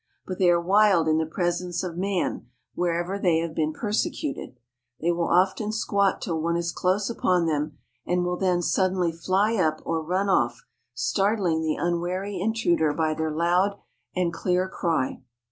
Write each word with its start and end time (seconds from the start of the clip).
But 0.25 0.39
they 0.39 0.49
are 0.49 0.59
wild 0.59 1.07
in 1.07 1.19
the 1.19 1.27
presence 1.27 1.83
of 1.83 1.95
man 1.95 2.47
wherever 2.73 3.19
they 3.19 3.37
have 3.37 3.53
been 3.53 3.71
persecuted. 3.71 4.57
They 4.99 5.11
will 5.11 5.27
often 5.27 5.71
squat 5.71 6.23
till 6.23 6.41
one 6.41 6.57
is 6.57 6.71
close 6.71 7.07
upon 7.07 7.45
them, 7.45 7.77
and 8.03 8.25
will 8.25 8.35
then 8.37 8.63
suddenly 8.63 9.11
fly 9.11 9.55
up 9.57 9.79
or 9.85 10.01
run 10.01 10.27
off, 10.27 10.65
startling 10.95 11.61
the 11.61 11.75
unwary 11.75 12.39
intruder 12.41 12.95
by 12.95 13.13
their 13.13 13.29
loud 13.29 13.77
and 14.15 14.33
clear 14.33 14.67
cry. 14.67 15.21